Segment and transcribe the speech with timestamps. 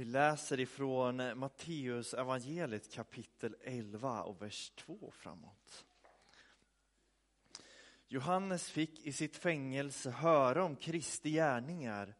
[0.00, 5.86] Vi läser ifrån Matteus evangeliet kapitel 11 och vers 2 framåt.
[8.08, 12.14] Johannes fick i sitt fängelse höra om Kristi gärningar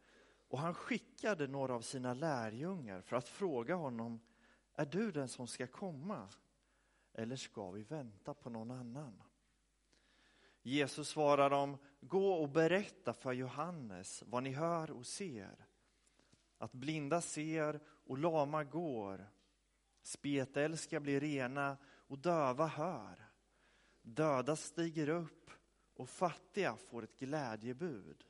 [0.47, 4.19] och han skickade några av sina lärjungar för att fråga honom,
[4.73, 6.29] är du den som ska komma?
[7.13, 9.23] Eller ska vi vänta på någon annan?
[10.61, 15.70] Jesus svarar dem, gå och berätta för Johannes vad ni hör och ser.
[16.61, 19.29] Att blinda ser och lama går,
[20.01, 23.29] spetälska blir rena och döva hör.
[24.01, 25.51] Döda stiger upp
[25.93, 28.23] och fattiga får ett glädjebud.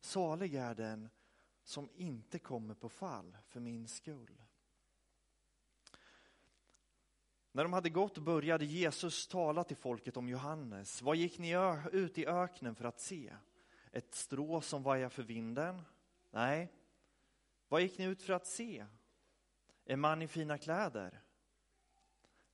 [0.00, 1.08] Salig är den
[1.62, 4.42] som inte kommer på fall för min skull.
[7.52, 11.02] När de hade gått började Jesus tala till folket om Johannes.
[11.02, 11.54] Vad gick ni
[11.92, 13.34] ut i öknen för att se?
[13.92, 15.82] Ett strå som vajar för vinden?
[16.30, 16.72] Nej.
[17.68, 18.86] Vad gick ni ut för att se?
[19.84, 21.22] En man i fina kläder?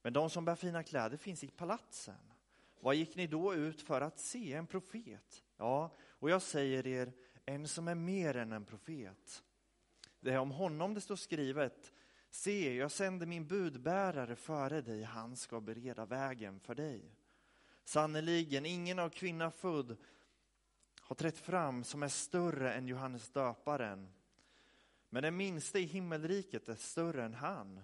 [0.03, 2.33] Men de som bär fina kläder finns i palatsen.
[2.81, 4.53] Vad gick ni då ut för att se?
[4.53, 5.45] En profet?
[5.57, 7.13] Ja, och jag säger er,
[7.47, 9.43] en som är mer än en profet.
[10.21, 11.93] Det är om honom det står skrivet,
[12.31, 17.17] se, jag sänder min budbärare före dig, han ska bereda vägen för dig.
[17.85, 19.97] Sannerligen, ingen av kvinna född
[21.01, 24.14] har trätt fram som är större än Johannes döparen.
[25.15, 27.81] Men den minste i himmelriket är större än han.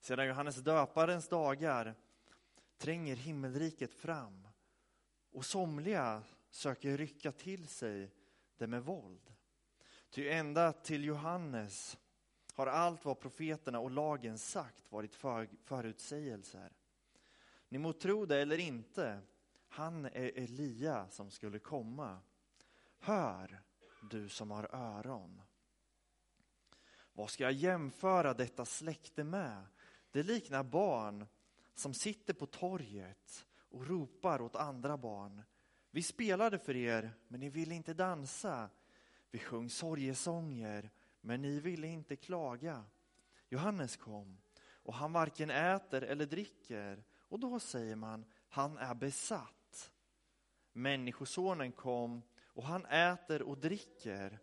[0.00, 1.94] Sedan Johannes döparens dagar
[2.78, 4.48] tränger himmelriket fram
[5.32, 8.10] och somliga söker rycka till sig
[8.56, 9.32] det med våld.
[10.10, 11.98] Ty ända till Johannes
[12.54, 16.72] har allt vad profeterna och lagen sagt varit för, förutsägelser.
[17.68, 19.20] Ni må tro det eller inte,
[19.68, 22.18] han är Elia som skulle komma.
[22.98, 23.62] Hör,
[24.10, 25.42] du som har öron.
[27.12, 29.64] Vad ska jag jämföra detta släkte med?
[30.10, 31.26] Det liknar barn
[31.74, 35.42] som sitter på torget och ropar åt andra barn.
[35.90, 38.70] Vi spelade för er, men ni ville inte dansa.
[39.30, 40.90] Vi sjöng sorgesånger,
[41.20, 42.84] men ni ville inte klaga.
[43.48, 44.38] Johannes kom,
[44.72, 49.92] och han varken äter eller dricker, och då säger man, han är besatt.
[50.72, 54.38] Människosonen kom, och han äter och dricker,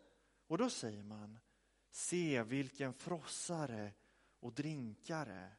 [0.47, 1.40] och då säger man,
[1.89, 3.94] se vilken frossare
[4.39, 5.51] och drinkare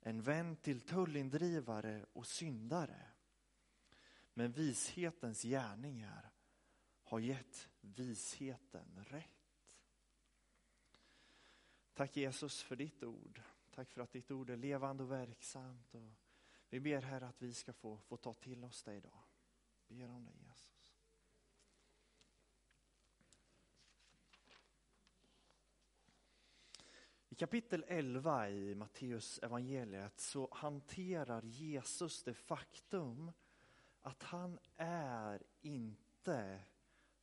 [0.00, 3.06] en vän till tullindrivare och syndare.
[4.34, 6.30] Men vishetens gärningar
[7.02, 9.40] har gett visheten rätt.
[11.94, 13.42] Tack Jesus för ditt ord.
[13.70, 15.94] Tack för att ditt ord är levande och verksamt.
[15.94, 16.12] Och
[16.68, 19.22] vi ber här att vi ska få, få ta till oss det idag.
[19.86, 20.69] Vi ber om det Jesus.
[27.40, 33.32] Kapitel 11 i Matteus evangeliet så hanterar Jesus det faktum
[34.00, 36.60] att han är inte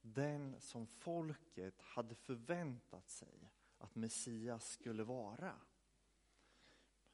[0.02, 5.54] den som folket hade förväntat sig att Messias skulle vara.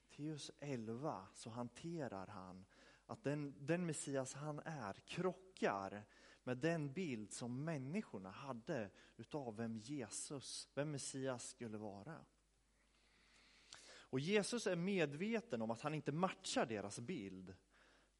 [0.10, 2.66] Matteus 11 så hanterar han
[3.06, 6.04] att den, den Messias han är krockar
[6.44, 12.26] med den bild som människorna hade utav vem Jesus, vem Messias skulle vara.
[14.14, 17.56] Och Jesus är medveten om att han inte matchar deras bild.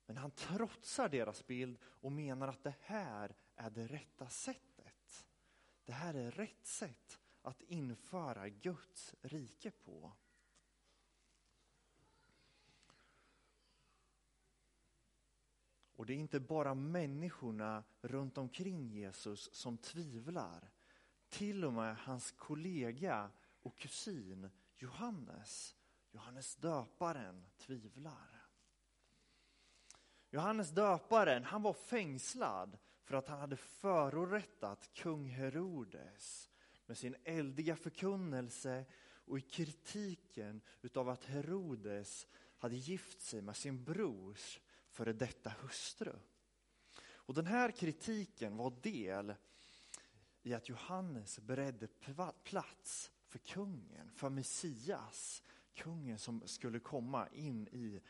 [0.06, 5.28] Men han trotsar deras bild och menar att det här är det rätta sättet.
[5.86, 10.12] Det här är rätt sätt att införa Guds rike på.
[15.96, 20.72] Och det är inte bara människorna runt omkring Jesus som tvivlar.
[21.30, 23.32] Till och med hans kollega
[23.62, 25.76] och kusin Johannes
[26.14, 28.48] Johannes döparen tvivlar.
[30.30, 36.50] Johannes döparen han var fängslad för att han hade förorättat kung Herodes
[36.86, 38.86] med sin eldiga förkunnelse
[39.26, 42.28] och i kritiken utav att Herodes
[42.58, 44.60] hade gift sig med sin brors
[44.90, 46.14] före detta hustru.
[47.26, 49.36] Och den här kritiken var del
[50.44, 51.88] i att Johannes beredde
[52.44, 55.44] plats för kungen, för Messias,
[55.76, 58.02] kungen som skulle komma in i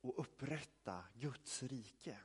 [0.00, 2.18] och upprätta Guds rike.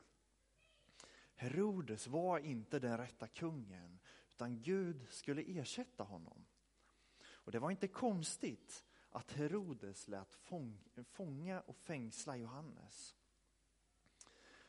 [1.34, 3.98] Herodes var inte den rätta kungen,
[4.30, 6.44] utan Gud skulle ersätta honom.
[7.26, 10.34] Och Det var inte konstigt att Herodes lät
[11.04, 13.16] fånga och fängsla Johannes.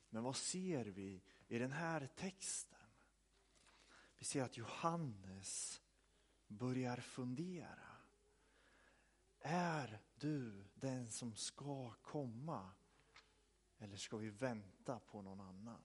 [0.09, 2.79] Men vad ser vi i den här texten?
[4.17, 5.81] Vi ser att Johannes
[6.47, 7.88] börjar fundera.
[9.41, 12.71] Är du den som ska komma?
[13.77, 15.81] Eller ska vi vänta på någon annan?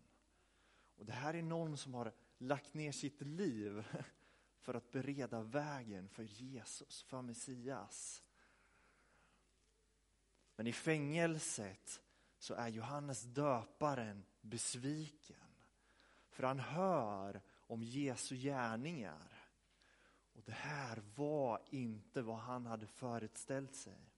[0.96, 3.84] Och Det här är någon som har lagt ner sitt liv
[4.58, 8.22] för att bereda vägen för Jesus, för Messias.
[10.56, 12.02] Men i fängelset
[12.38, 15.36] så är Johannes döparen besviken.
[16.30, 19.33] För han hör om Jesu gärningar.
[20.34, 24.10] Och det här var inte vad han hade föreställt sig.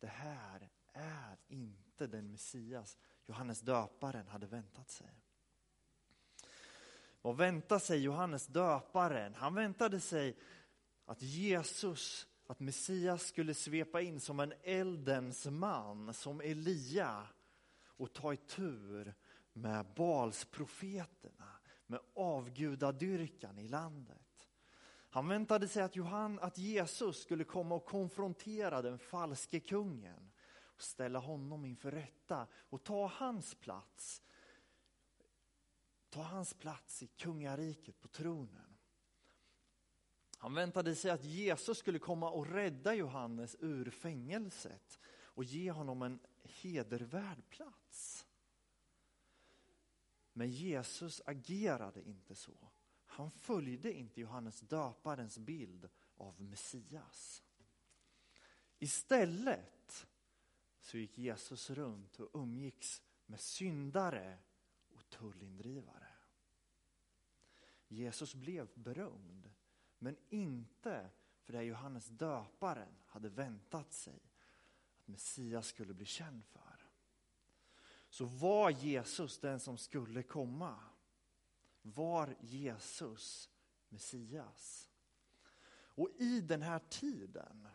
[0.00, 5.22] Det här är inte den Messias Johannes döparen hade väntat sig.
[7.22, 9.34] Vad väntade sig Johannes döparen?
[9.34, 10.36] Han väntade sig
[11.04, 17.26] att Jesus, att Messias skulle svepa in som en eldens man, som Elia
[17.84, 19.14] och ta i tur
[19.52, 21.48] med Balsprofeterna,
[21.86, 24.21] med avgudadyrkan i landet.
[25.12, 30.82] Han väntade sig att, Johan, att Jesus skulle komma och konfrontera den falske kungen och
[30.82, 34.22] ställa honom inför rätta och ta hans plats
[36.12, 38.78] ta hans plats i kungariket på tronen.
[40.38, 46.02] Han väntade sig att Jesus skulle komma och rädda Johannes ur fängelset och ge honom
[46.02, 48.26] en hedervärd plats.
[50.32, 52.70] Men Jesus agerade inte så.
[53.12, 57.42] Han följde inte Johannes döparens bild av Messias.
[58.78, 60.06] Istället
[60.80, 64.38] så gick Jesus runt och umgicks med syndare
[64.88, 66.08] och tullindrivare.
[67.88, 69.50] Jesus blev berömd,
[69.98, 71.10] men inte
[71.42, 74.20] för det Johannes döparen hade väntat sig
[74.96, 76.88] att Messias skulle bli känd för.
[78.08, 80.91] Så var Jesus den som skulle komma?
[81.82, 83.50] Var Jesus
[83.88, 84.88] Messias?
[85.94, 87.68] Och i den här tiden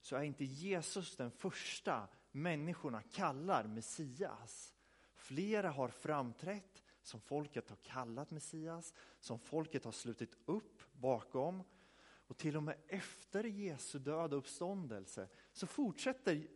[0.00, 4.74] så är inte Jesus den första människorna kallar Messias.
[5.14, 11.62] Flera har framträtt som folket har kallat Messias, som folket har slutit upp bakom.
[12.02, 16.48] Och till och med efter Jesu död och uppståndelse så fortsätter,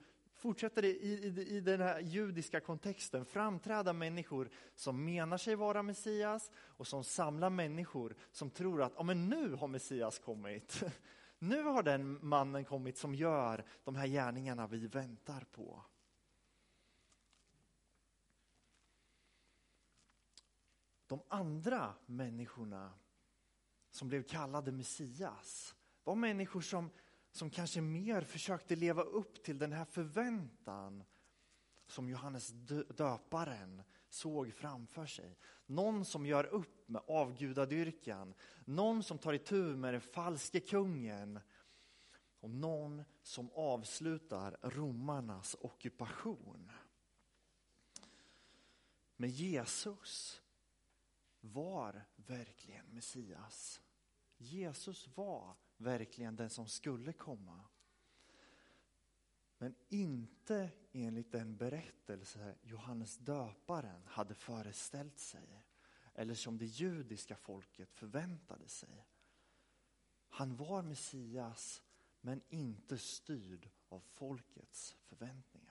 [0.45, 5.83] fortsätter det i, i, i den här judiska kontexten framträda människor som menar sig vara
[5.83, 10.83] Messias och som samlar människor som tror att ja, men nu har Messias kommit.
[11.39, 15.85] Nu har den mannen kommit som gör de här gärningarna vi väntar på.
[21.07, 22.93] de andra människorna
[23.91, 25.75] som blev kallade Messias
[26.05, 26.91] var människor som,
[27.35, 31.05] som kanske mer försökte leva upp till den här förväntan
[31.87, 32.49] som Johannes
[32.89, 35.39] döparen såg framför sig.
[35.67, 38.35] Någon som gör upp med avgudadyrkan,
[38.65, 41.41] någon som tar itu med den falske kungen
[42.41, 46.71] och någon som avslutar romarnas ockupation.
[49.17, 50.43] Men Jesus
[51.41, 53.81] var verkligen Messias.
[54.37, 57.65] Jesus var verkligen den som skulle komma.
[59.59, 65.65] Men inte enligt den berättelse Johannes döparen hade föreställt sig
[66.15, 69.07] eller som det judiska folket förväntade sig.
[70.29, 71.83] Han var Messias
[72.21, 75.64] men inte styrd av folkets förväntningar.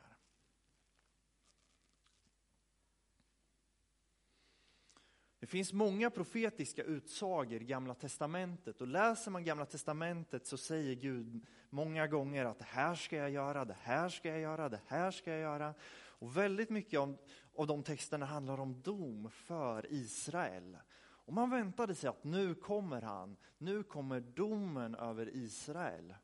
[5.44, 10.96] Det finns många profetiska utsagor i Gamla Testamentet och läser man Gamla Testamentet så säger
[10.96, 14.82] Gud många gånger att det här ska jag göra, det här ska jag göra, det
[14.88, 15.74] här ska jag göra.
[15.94, 17.18] Och väldigt mycket av,
[17.56, 20.78] av de texterna handlar om dom för Israel.
[21.02, 26.16] Och man väntade sig att nu kommer han, nu kommer domen över Israel.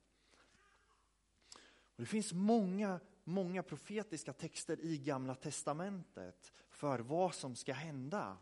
[1.95, 8.37] Och det finns många, många profetiska texter i Gamla Testamentet för vad som ska hända.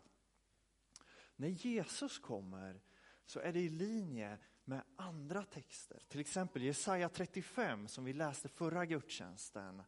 [1.38, 2.80] När Jesus kommer
[3.24, 6.02] så är det i linje med andra texter.
[6.08, 9.82] Till exempel Jesaja 35 som vi läste förra gudstjänsten.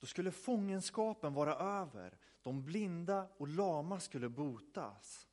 [0.00, 5.28] Då skulle fångenskapen vara över, de blinda och lama skulle botas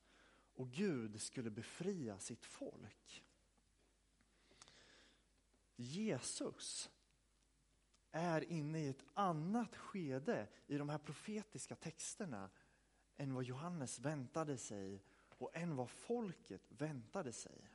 [0.55, 3.23] och Gud skulle befria sitt folk.
[5.75, 6.89] Jesus
[8.11, 12.49] är inne i ett annat skede i de här profetiska texterna
[13.21, 15.03] än vad Johannes väntade sig
[15.37, 17.71] och än vad folket väntade sig.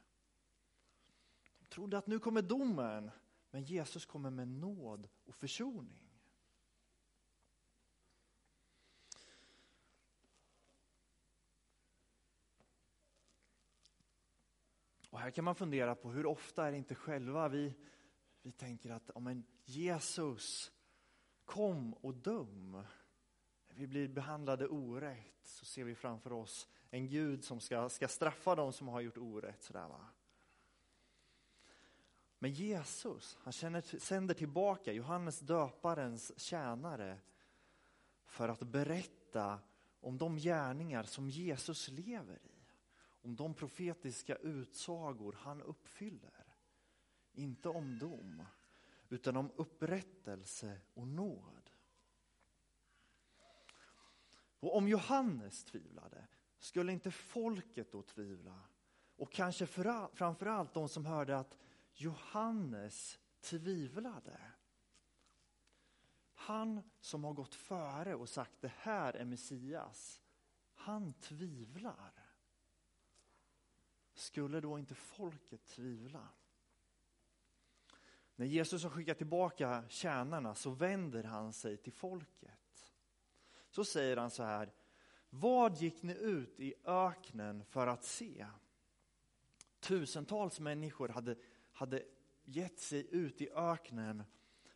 [1.58, 3.10] De trodde att nu kommer domen,
[3.50, 6.10] men Jesus kommer med nåd och försoning.
[15.10, 17.74] Och Här kan man fundera på hur ofta är det inte själva vi,
[18.42, 20.72] vi tänker att om en Jesus
[21.44, 22.82] kom och döm.
[23.78, 28.54] Vi blir behandlade orätt så ser vi framför oss en Gud som ska, ska straffa
[28.54, 29.62] dem som har gjort orätt.
[29.62, 30.06] Sådär, va?
[32.38, 37.18] Men Jesus, han känner, sänder tillbaka Johannes döparens tjänare
[38.24, 39.60] för att berätta
[40.00, 42.66] om de gärningar som Jesus lever i.
[42.98, 46.54] Om de profetiska utsagor han uppfyller.
[47.32, 48.42] Inte om dom,
[49.08, 51.55] utan om upprättelse och nåd.
[54.60, 56.26] Och om Johannes tvivlade,
[56.58, 58.60] skulle inte folket då tvivla?
[59.16, 61.58] Och kanske framför allt de som hörde att
[61.92, 64.40] Johannes tvivlade.
[66.34, 70.20] Han som har gått före och sagt det här är Messias,
[70.74, 72.12] han tvivlar.
[74.14, 76.28] Skulle då inte folket tvivla?
[78.34, 82.65] När Jesus har skickat tillbaka tjänarna så vänder han sig till folket.
[83.76, 84.72] Så säger han så här,
[85.30, 88.46] vad gick ni ut i öknen för att se?
[89.80, 91.36] Tusentals människor hade,
[91.72, 92.02] hade
[92.44, 94.24] gett sig ut i öknen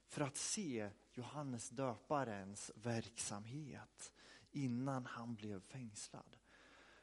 [0.07, 4.13] för att se Johannes döparens verksamhet
[4.51, 6.37] innan han blev fängslad.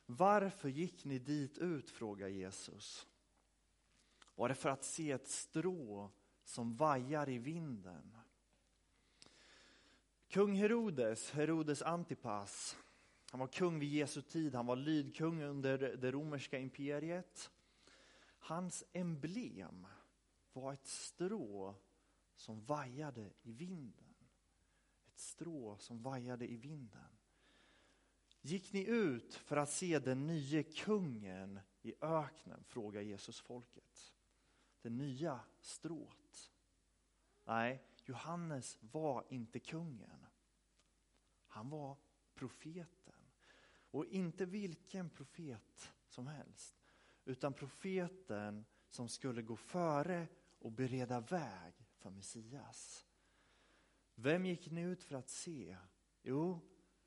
[0.05, 3.07] Varför gick ni dit ut, frågar Jesus.
[4.35, 6.11] Var det för att se ett strå
[6.43, 8.17] som vajar i vinden?
[10.29, 12.77] Kung Herodes, Herodes Antipas,
[13.31, 17.51] han var kung vid Jesu tid, han var lydkung under det romerska imperiet.
[18.39, 19.87] Hans emblem
[20.53, 21.75] var ett strå
[22.35, 24.15] som vajade i vinden.
[25.07, 27.17] Ett strå som vajade i vinden.
[28.41, 32.63] Gick ni ut för att se den nye kungen i öknen?
[32.63, 34.13] frågar Jesus folket.
[34.81, 36.51] Det nya strået.
[37.45, 40.25] Nej, Johannes var inte kungen.
[41.47, 41.97] Han var
[42.33, 43.13] profeten.
[43.91, 46.77] Och inte vilken profet som helst,
[47.25, 50.27] utan profeten som skulle gå före
[50.59, 53.05] och bereda väg för Messias.
[54.15, 55.77] Vem gick ni ut för att se?
[56.21, 56.59] Jo,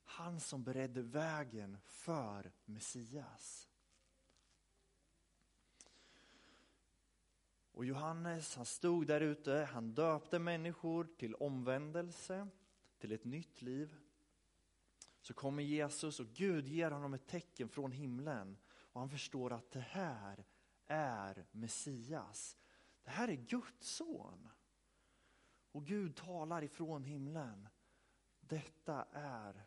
[0.05, 3.70] han som beredde vägen för Messias.
[7.81, 12.49] Och Johannes han stod där ute, han döpte människor till omvändelse,
[12.99, 13.95] till ett nytt liv.
[15.21, 19.71] Så kommer Jesus och Gud ger honom ett tecken från himlen och han förstår att
[19.71, 20.45] det här
[20.87, 22.57] är Messias.
[23.03, 24.49] Det här är Guds son.
[25.73, 27.69] Och Gud talar ifrån himlen.
[28.41, 29.67] Detta är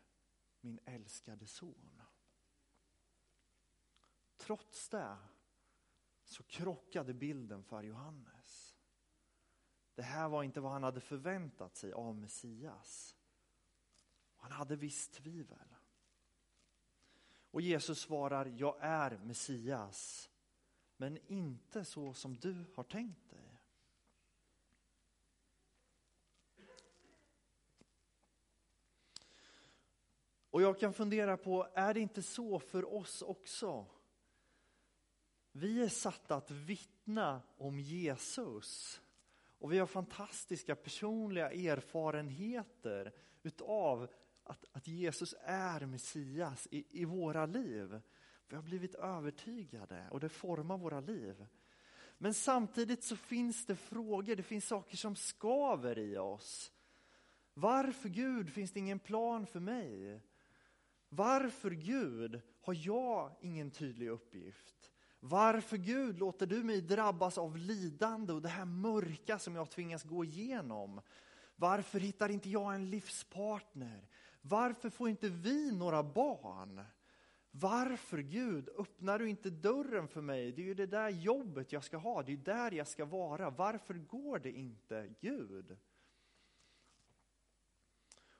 [0.60, 2.02] min älskade son.
[4.36, 5.16] Trots det
[6.24, 8.76] så krockade bilden för Johannes.
[9.94, 13.16] Det här var inte vad han hade förväntat sig av Messias.
[14.36, 15.74] Han hade visst tvivel.
[17.50, 20.30] Och Jesus svarar, jag är Messias,
[20.96, 23.60] men inte så som du har tänkt dig.
[30.50, 33.86] Och jag kan fundera på, är det inte så för oss också?
[35.56, 39.00] Vi är satta att vittna om Jesus.
[39.58, 44.10] Och vi har fantastiska personliga erfarenheter utav
[44.42, 48.00] att, att Jesus är Messias i, i våra liv.
[48.48, 51.46] Vi har blivit övertygade och det formar våra liv.
[52.18, 56.72] Men samtidigt så finns det frågor, det finns saker som skaver i oss.
[57.54, 60.20] Varför Gud finns det ingen plan för mig?
[61.08, 64.93] Varför Gud har jag ingen tydlig uppgift?
[65.26, 70.04] Varför Gud låter du mig drabbas av lidande och det här mörka som jag tvingas
[70.04, 71.00] gå igenom?
[71.56, 74.08] Varför hittar inte jag en livspartner?
[74.40, 76.84] Varför får inte vi några barn?
[77.50, 80.52] Varför Gud öppnar du inte dörren för mig?
[80.52, 83.50] Det är ju det där jobbet jag ska ha, det är där jag ska vara.
[83.50, 85.76] Varför går det inte Gud?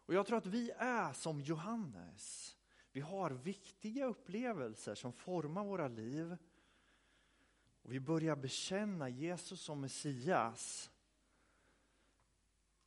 [0.07, 2.57] Och jag tror att vi är som Johannes.
[2.93, 6.37] Vi har viktiga upplevelser som formar våra liv.
[7.85, 10.91] Och vi börjar bekänna Jesus som Messias.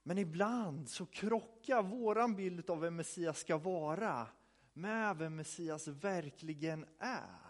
[0.04, 4.28] Men ibland så krockar våran bild av vem Messias ska vara
[4.74, 7.48] med vem Messias verkligen är.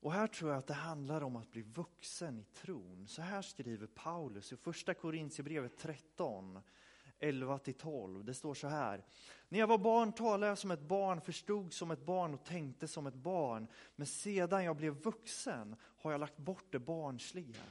[0.00, 3.06] Och här tror jag att det handlar om att bli vuxen i tron.
[3.08, 6.62] Så här skriver Paulus i första Korintierbrevet 13.
[7.18, 8.24] 11 12.
[8.24, 9.04] Det står så här.
[9.48, 12.88] När jag var barn talade jag som ett barn, förstod som ett barn och tänkte
[12.88, 13.66] som ett barn.
[13.96, 17.62] Men sedan jag blev vuxen har jag lagt bort det barnsliga.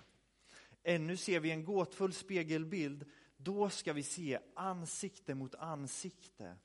[0.83, 3.05] Ännu ser vi en gåtfull spegelbild,
[3.37, 6.57] då ska vi se ansikte mot ansikte.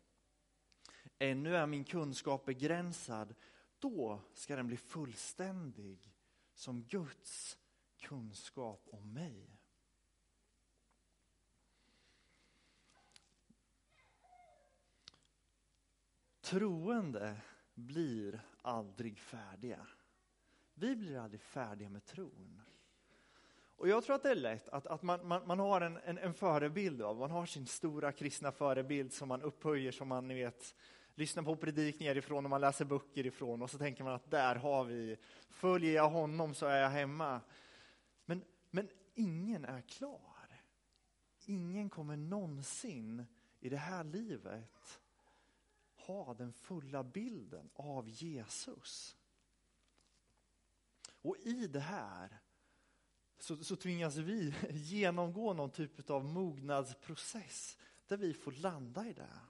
[1.19, 3.35] Ännu är min kunskap begränsad,
[3.79, 6.13] då ska den bli fullständig
[6.55, 7.59] som Guds
[8.01, 9.58] kunskap om mig.
[16.49, 17.37] Troende
[17.75, 19.87] blir aldrig färdiga.
[20.75, 22.61] Vi blir aldrig färdiga med tron.
[23.77, 26.19] Och jag tror att det är lätt att, att man, man, man har en, en,
[26.19, 30.35] en, förebild av, man har sin stora kristna förebild som man upphöjer, som man ni
[30.35, 30.75] vet,
[31.15, 34.57] lyssnar på predikningar ifrån och man läser böcker ifrån och så tänker man att där
[34.57, 35.17] har vi,
[35.51, 37.41] följer jag honom så är jag hemma.
[38.25, 40.63] Men, men ingen är klar.
[41.45, 43.27] Ingen kommer någonsin
[43.61, 45.01] i det här livet
[46.09, 49.17] ha den fulla bilden av Jesus.
[51.23, 52.39] Och i det här
[53.39, 59.41] så, så tvingas vi genomgå någon typ av mognadsprocess där vi får landa i det.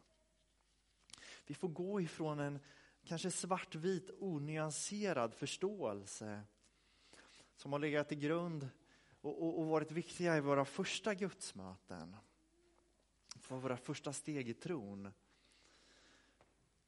[1.46, 2.58] Vi får gå ifrån en
[3.04, 6.42] kanske svartvit, onyanserad förståelse
[7.56, 8.68] som har legat till grund
[9.20, 12.16] och, och, och varit viktiga i våra första gudsmöten.
[13.40, 15.12] För våra första steg i tron.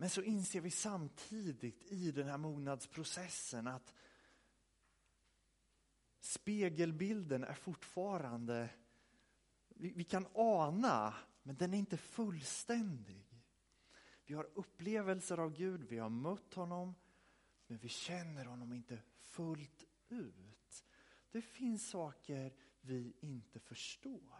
[0.00, 3.94] Men så inser vi samtidigt i den här mognadsprocessen att
[6.20, 8.70] spegelbilden är fortfarande,
[9.68, 13.44] vi, vi kan ana, men den är inte fullständig.
[14.24, 16.94] Vi har upplevelser av Gud, vi har mött honom,
[17.66, 20.84] men vi känner honom inte fullt ut.
[21.30, 24.39] Det finns saker vi inte förstår.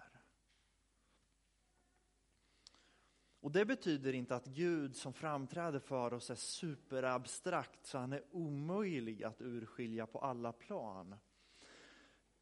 [3.41, 8.23] Och Det betyder inte att Gud som framträder för oss är superabstrakt så han är
[8.31, 11.15] omöjlig att urskilja på alla plan.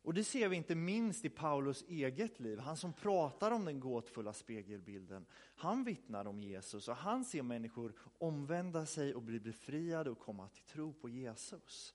[0.03, 2.59] Och det ser vi inte minst i Paulus eget liv.
[2.59, 5.27] Han som pratar om den gåtfulla spegelbilden.
[5.55, 10.49] Han vittnar om Jesus och han ser människor omvända sig och bli befriade och komma
[10.49, 11.95] till tro på Jesus.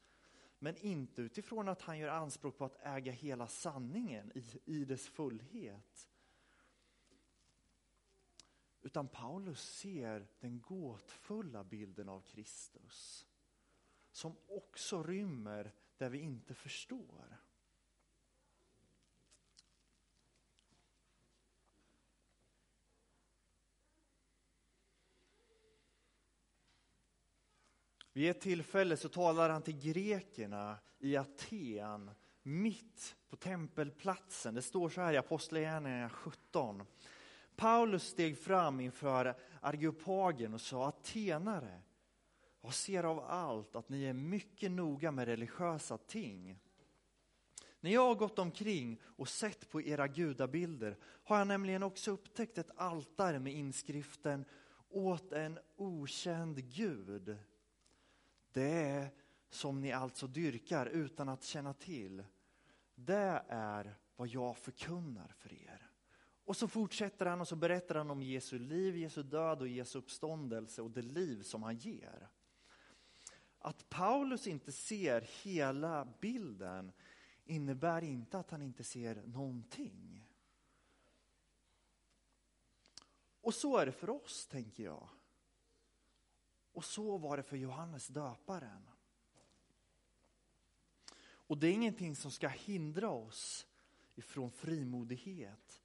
[0.59, 5.07] Men inte utifrån att han gör anspråk på att äga hela sanningen i, i dess
[5.07, 6.09] fullhet.
[8.83, 13.27] Utan Paulus ser den gåtfulla bilden av Kristus.
[14.11, 17.37] Som också rymmer där vi inte förstår.
[28.13, 32.11] Vid ett tillfälle så talar han till grekerna i Aten,
[32.43, 34.53] mitt på tempelplatsen.
[34.53, 36.83] Det står så här i Apostlagärningarna 17.
[37.55, 41.81] Paulus steg fram inför Argeopagen och sa atenare,
[42.61, 46.59] jag ser av allt att ni är mycket noga med religiösa ting.
[47.79, 52.57] När jag har gått omkring och sett på era gudabilder har jag nämligen också upptäckt
[52.57, 54.45] ett altare med inskriften
[54.89, 57.37] åt en okänd gud.
[58.51, 59.09] Det är
[59.49, 62.23] som ni alltså dyrkar utan att känna till.
[62.95, 65.62] Det är vad jag förkunnar för er.
[66.45, 69.99] Och så fortsätter han och så berättar han om Jesu liv, Jesu död och Jesu
[69.99, 72.29] uppståndelse och det liv som han ger.
[73.59, 76.91] Att Paulus inte ser hela bilden
[77.45, 80.29] innebär inte att han inte ser någonting.
[83.41, 85.09] Och så är det för oss, tänker jag.
[86.73, 88.89] Och så var det för Johannes döparen.
[91.23, 93.67] Och det är ingenting som ska hindra oss
[94.15, 95.82] ifrån frimodighet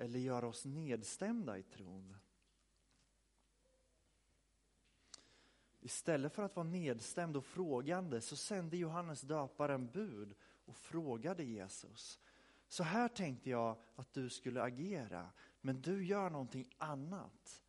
[0.00, 2.16] eller göra oss nedstämda i tron.
[5.80, 12.20] Istället för att vara nedstämd och frågande så sände Johannes döparen bud och frågade Jesus.
[12.68, 17.62] Så här tänkte jag att du skulle agera, men du gör någonting annat.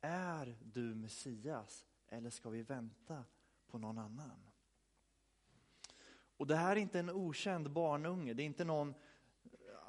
[0.00, 3.24] Är du Messias eller ska vi vänta
[3.66, 4.50] på någon annan?
[6.36, 8.94] Och det här är inte en okänd barnunge, det är inte någon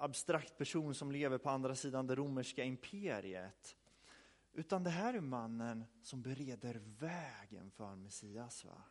[0.03, 3.75] abstrakt person som lever på andra sidan det romerska imperiet.
[4.53, 8.65] Utan det här är mannen som bereder vägen för Messias.
[8.65, 8.83] Va?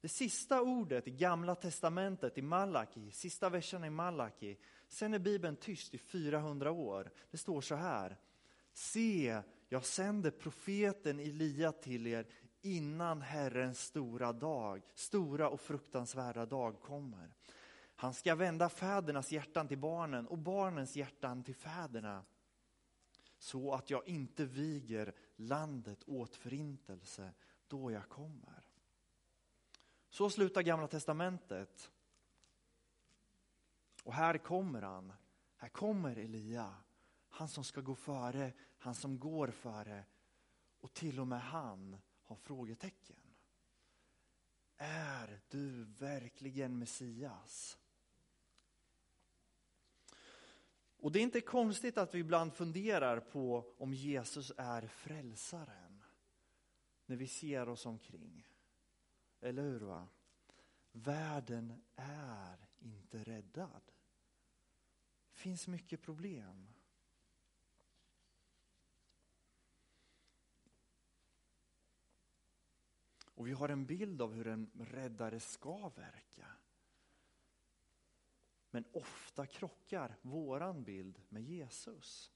[0.00, 4.56] Det sista ordet i Gamla Testamentet, i Malaki, sista versen i Malaki,
[4.88, 7.10] sen är Bibeln tyst i 400 år.
[7.30, 8.16] Det står så här.
[8.72, 12.26] Se, jag sänder profeten Elia till er
[12.62, 17.34] innan Herrens stora dag, stora och fruktansvärda dag kommer.
[18.00, 22.24] Han ska vända fädernas hjärtan till barnen och barnens hjärtan till fäderna
[23.38, 27.34] så att jag inte viger landet åt förintelse
[27.68, 28.64] då jag kommer.
[30.08, 31.92] Så slutar Gamla Testamentet.
[34.04, 35.12] Och här kommer han.
[35.56, 36.74] Här kommer Elia.
[37.28, 40.04] Han som ska gå före, han som går före.
[40.80, 43.16] Och till och med han har frågetecken.
[44.76, 47.78] Är du verkligen Messias?
[51.00, 56.02] Och det är inte konstigt att vi ibland funderar på om Jesus är frälsaren
[57.06, 58.48] när vi ser oss omkring.
[59.40, 59.80] Eller hur?
[59.80, 60.08] Va?
[60.92, 63.82] Världen är inte räddad.
[65.32, 66.68] Det finns mycket problem.
[73.40, 76.46] Och vi har en bild av hur en räddare ska verka.
[78.70, 82.32] Men ofta krockar våran bild med Jesus.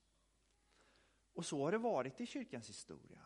[1.33, 3.23] Och så har det varit i kyrkans historia.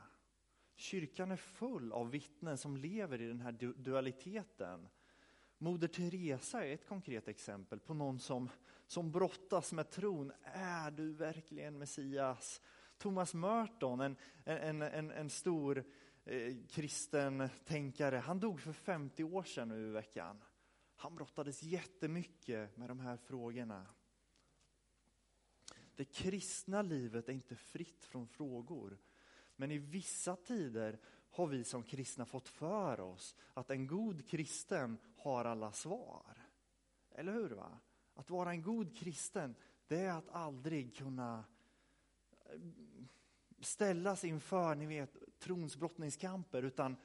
[0.74, 4.88] Kyrkan är full av vittnen som lever i den här dualiteten.
[5.58, 8.50] Moder Teresa är ett konkret exempel på någon som,
[8.86, 10.32] som brottas med tron.
[10.52, 12.60] Är du verkligen Messias?
[12.98, 15.84] Thomas Merton, en, en, en, en stor
[16.24, 20.44] eh, kristen tänkare, han dog för 50 år sedan nu i veckan.
[21.00, 23.86] Han brottades jättemycket med de här frågorna.
[25.94, 28.98] Det kristna livet är inte fritt från frågor.
[29.56, 30.98] Men i vissa tider
[31.30, 36.46] har vi som kristna fått för oss att en god kristen har alla svar.
[37.10, 37.50] Eller hur?
[37.50, 37.78] va?
[38.14, 39.54] Att vara en god kristen,
[39.86, 41.44] det är att aldrig kunna
[42.44, 42.60] eh,
[43.60, 46.96] ställas inför, ni vet, trons brottningskamper, utan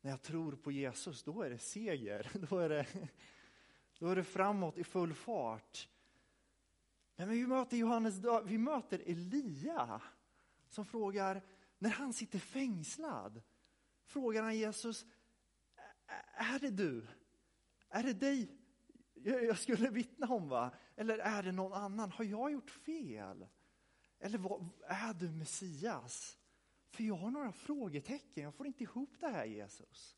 [0.00, 2.30] när jag tror på Jesus, då är det seger.
[2.50, 2.86] Då är det,
[3.98, 5.88] då är det framåt i full fart.
[7.16, 10.02] Men vi möter Johannes, vi möter Elia
[10.68, 11.42] som frågar,
[11.78, 13.42] när han sitter fängslad,
[14.04, 15.06] frågar han Jesus,
[16.34, 17.06] är det du?
[17.88, 18.60] Är det dig
[19.22, 20.48] jag skulle vittna om?
[20.48, 20.70] va?
[20.96, 22.12] Eller är det någon annan?
[22.12, 23.46] Har jag gjort fel?
[24.18, 26.38] Eller vad, är du Messias?
[26.90, 30.16] För jag har några frågetecken, jag får inte ihop det här Jesus.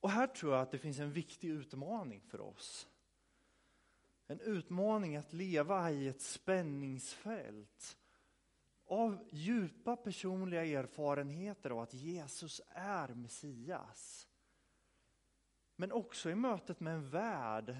[0.00, 2.88] Och här tror jag att det finns en viktig utmaning för oss.
[4.26, 7.98] En utmaning att leva i ett spänningsfält
[8.86, 14.28] av djupa personliga erfarenheter av att Jesus är Messias.
[15.76, 17.76] Men också i mötet med en värld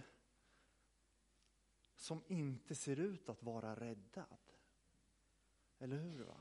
[1.97, 4.39] som inte ser ut att vara räddad.
[5.79, 6.25] Eller hur?
[6.25, 6.41] Va?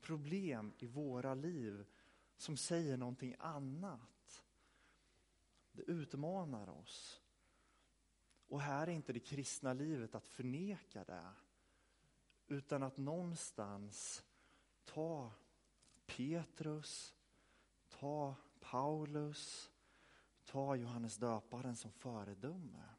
[0.00, 1.86] Problem i våra liv
[2.36, 4.44] som säger någonting annat.
[5.72, 7.22] Det utmanar oss.
[8.48, 11.32] Och här är inte det kristna livet att förneka det,
[12.46, 14.24] utan att någonstans
[14.84, 15.32] ta
[16.06, 17.14] Petrus,
[17.88, 19.70] ta Paulus,
[20.44, 22.97] ta Johannes döparen som föredöme.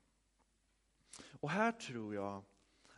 [1.40, 2.44] Och här tror jag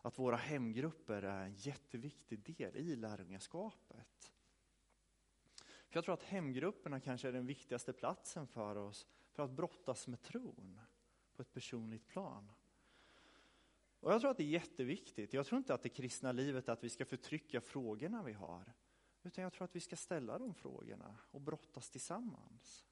[0.01, 4.31] att våra hemgrupper är en jätteviktig del i lärjungaskapet.
[5.91, 10.07] För jag tror att hemgrupperna kanske är den viktigaste platsen för oss för att brottas
[10.07, 10.81] med tron
[11.35, 12.51] på ett personligt plan.
[13.99, 15.33] Och Jag tror att det är jätteviktigt.
[15.33, 18.73] Jag tror inte att det kristna livet är att vi ska förtrycka frågorna vi har.
[19.23, 22.85] Utan jag tror att vi ska ställa de frågorna och brottas tillsammans.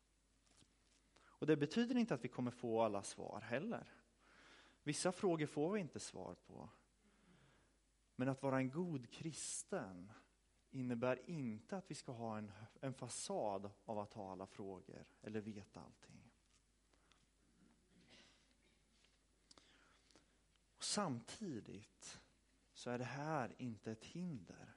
[1.21, 3.98] Och Det betyder inte att vi kommer få alla svar heller.
[4.89, 6.69] Vissa frågor får vi inte svar på.
[8.15, 10.11] Men att vara en god kristen
[10.69, 15.41] innebär inte att vi ska ha en, en fasad av att ha alla frågor eller
[15.41, 16.31] veta allting.
[20.75, 22.21] Och samtidigt
[22.73, 24.75] så är det här inte ett hinder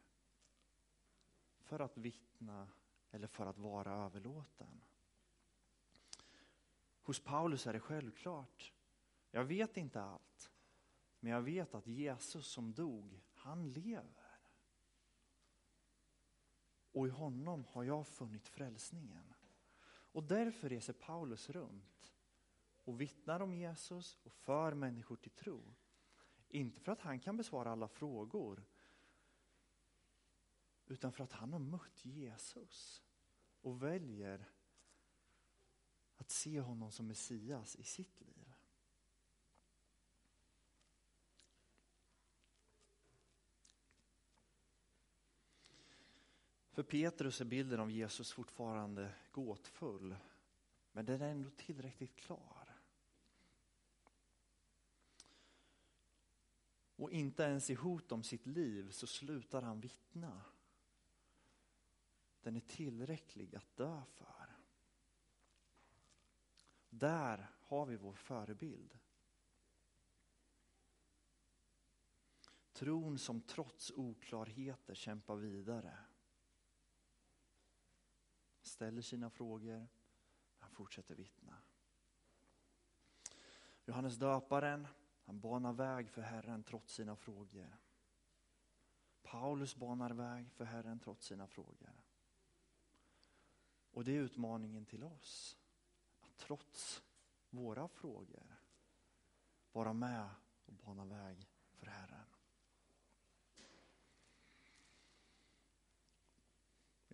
[1.61, 2.69] för att vittna
[3.11, 4.81] eller för att vara överlåten.
[7.03, 8.73] Hos Paulus är det självklart.
[9.35, 10.53] Jag vet inte allt,
[11.21, 14.51] men jag vet att Jesus som dog, han lever.
[16.93, 19.35] Och i honom har jag funnit frälsningen.
[19.85, 22.15] Och därför reser Paulus runt
[22.85, 25.75] och vittnar om Jesus och för människor till tro.
[26.49, 28.65] Inte för att han kan besvara alla frågor,
[30.87, 33.03] utan för att han har mött Jesus
[33.61, 34.51] och väljer
[36.17, 38.42] att se honom som Messias i sitt liv.
[46.73, 50.17] För Petrus är bilden av Jesus fortfarande gåtfull,
[50.93, 52.63] men den är ändå tillräckligt klar.
[57.03, 60.43] och inte ens i hot om sitt liv så slutar han vittna.
[62.43, 64.57] Den är tillräcklig att dö för.
[66.91, 68.99] Där har vi vår förebild.
[72.73, 75.99] Tron som trots oklarheter kämpar vidare.
[78.63, 79.89] Ställer sina frågor,
[80.59, 81.57] han fortsätter vittna.
[83.85, 84.89] Johannes döparen,
[85.25, 87.77] han banar väg för Herren trots sina frågor.
[89.23, 92.03] Paulus banar väg för Herren trots sina frågor.
[93.91, 95.59] Och det är utmaningen till oss.
[96.21, 97.03] Att trots
[97.51, 98.57] våra frågor
[99.73, 100.29] vara med
[100.67, 102.32] och bana väg för Herren.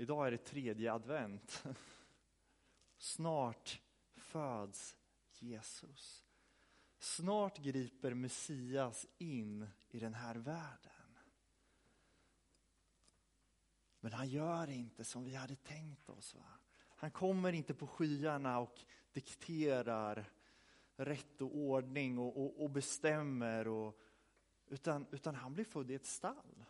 [0.01, 1.65] Idag är det tredje advent.
[2.99, 3.81] Snart
[4.17, 4.97] föds
[5.39, 6.25] Jesus.
[6.99, 11.19] Snart griper Messias in i den här världen.
[14.01, 16.35] Men han gör inte som vi hade tänkt oss.
[16.35, 16.59] Va?
[16.97, 20.31] Han kommer inte på skyarna och dikterar
[20.97, 23.69] rätt och ordning och, och, och bestämmer.
[23.69, 24.01] Och,
[24.67, 26.65] utan, utan han blir född i ett stall.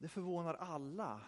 [0.00, 1.20] Det förvånar alla.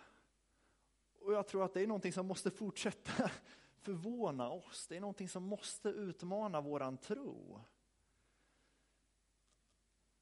[1.21, 3.31] Och jag tror att det är någonting som måste fortsätta
[3.81, 4.87] förvåna oss.
[4.87, 7.61] Det är någonting som måste utmana våran tro.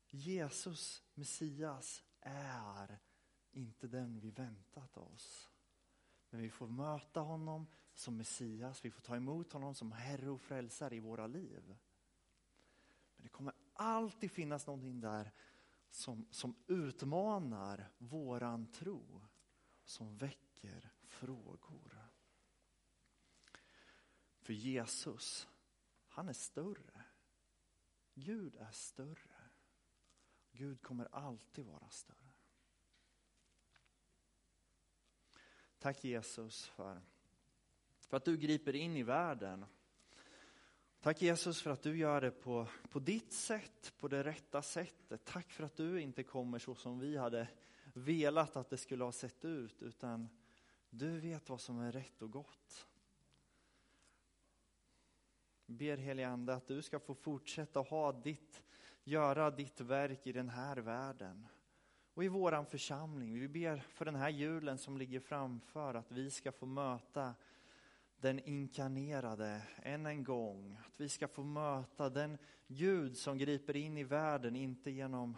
[0.08, 2.98] Jesus, Messias, är
[3.52, 5.50] inte den vi väntat oss.
[6.30, 10.40] Men vi får möta honom som Messias, vi får ta emot honom som Herre och
[10.40, 11.62] Frälsare i våra liv.
[13.16, 15.32] Men det kommer alltid finnas någonting där
[15.90, 19.22] som, som utmanar våran tro,
[19.84, 22.08] som väcker frågor.
[24.38, 25.48] För Jesus,
[26.08, 27.04] han är större.
[28.14, 29.50] Gud är större.
[30.52, 32.16] Gud kommer alltid vara större.
[35.78, 37.02] Tack Jesus för,
[38.06, 39.66] för att du griper in i världen.
[41.02, 45.24] Tack Jesus för att du gör det på, på ditt sätt, på det rätta sättet.
[45.24, 47.48] Tack för att du inte kommer så som vi hade
[47.94, 50.28] velat att det skulle ha sett ut, utan
[50.90, 52.86] du vet vad som är rätt och gott.
[55.66, 58.62] Ber helige Ande att du ska få fortsätta ha ditt,
[59.04, 61.46] göra ditt verk i den här världen
[62.14, 63.40] och i våran församling.
[63.40, 67.34] Vi ber för den här julen som ligger framför att vi ska få möta
[68.20, 70.78] den inkarnerade än en gång.
[70.86, 75.36] Att vi ska få möta den Gud som griper in i världen, inte genom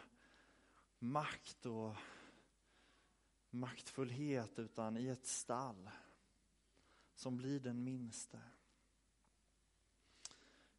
[0.98, 1.94] makt och
[3.50, 5.90] maktfullhet utan i ett stall
[7.14, 8.40] som blir den minste.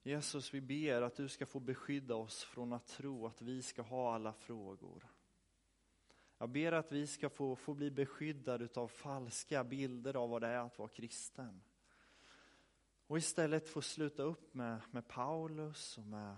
[0.03, 3.81] Jesus, vi ber att du ska få beskydda oss från att tro att vi ska
[3.81, 5.07] ha alla frågor.
[6.37, 10.47] Jag ber att vi ska få, få bli beskyddade av falska bilder av vad det
[10.47, 11.61] är att vara kristen.
[13.13, 16.35] Och istället få sluta upp med, med Paulus och med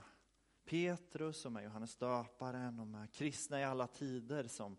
[0.66, 4.78] Petrus och med Johannes döparen och med kristna i alla tider som,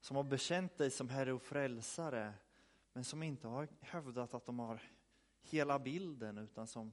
[0.00, 2.34] som har bekänt dig som Herre och Frälsare
[2.92, 4.82] men som inte har hävdat att de har
[5.42, 6.92] hela bilden utan som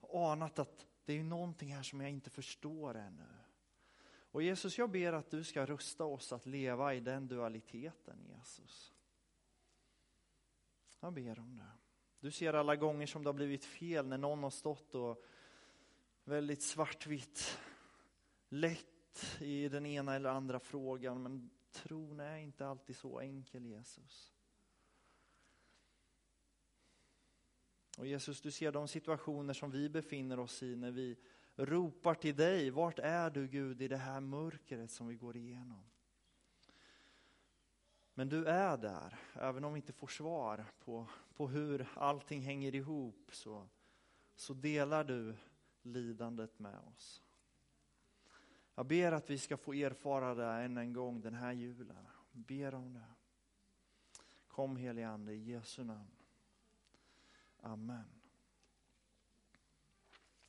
[0.00, 3.28] har anat att det är någonting här som jag inte förstår ännu.
[4.08, 8.94] Och Jesus, jag ber att du ska rusta oss att leva i den dualiteten, Jesus.
[11.00, 11.75] Jag ber om det.
[12.26, 15.24] Du ser alla gånger som det har blivit fel när någon har stått och
[16.24, 17.58] väldigt svartvitt,
[18.48, 21.22] lätt i den ena eller andra frågan.
[21.22, 24.32] Men tron är inte alltid så enkel, Jesus.
[27.98, 31.16] Och Jesus, du ser de situationer som vi befinner oss i när vi
[31.56, 32.70] ropar till dig.
[32.70, 35.84] Vart är du Gud i det här mörkret som vi går igenom?
[38.14, 42.74] Men du är där, även om vi inte får svar på, på hur allting hänger
[42.74, 43.68] ihop så,
[44.34, 45.34] så delar du
[45.82, 47.22] lidandet med oss.
[48.74, 52.06] Jag ber att vi ska få erfara det än en gång den här julen.
[52.32, 53.14] Ber om det.
[54.48, 56.10] Kom helige Ande i Jesu namn.
[57.60, 58.15] Amen.